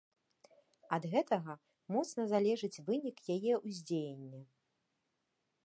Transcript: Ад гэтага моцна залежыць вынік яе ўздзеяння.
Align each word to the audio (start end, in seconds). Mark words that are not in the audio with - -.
Ад 0.95 1.03
гэтага 1.13 1.53
моцна 1.95 2.25
залежыць 2.33 2.81
вынік 2.89 3.17
яе 3.37 3.53
ўздзеяння. 3.67 4.41